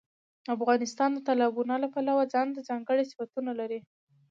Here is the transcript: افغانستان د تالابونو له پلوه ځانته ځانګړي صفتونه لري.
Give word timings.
افغانستان 0.55 1.09
د 1.13 1.19
تالابونو 1.27 1.73
له 1.83 1.87
پلوه 1.93 2.23
ځانته 2.33 2.59
ځانګړي 2.69 3.03
صفتونه 3.11 3.51
لري. 3.59 3.79